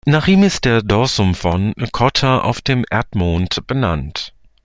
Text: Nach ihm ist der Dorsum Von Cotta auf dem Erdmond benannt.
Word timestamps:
Nach 0.07 0.27
ihm 0.27 0.41
ist 0.41 0.65
der 0.65 0.81
Dorsum 0.81 1.35
Von 1.35 1.73
Cotta 1.91 2.39
auf 2.39 2.59
dem 2.61 2.83
Erdmond 2.89 3.67
benannt. 3.67 4.33